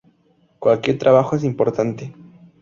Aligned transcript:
Cualquier 0.57 0.97
trabajo 0.97 1.35
es 1.35 1.43
importante. 1.43 2.11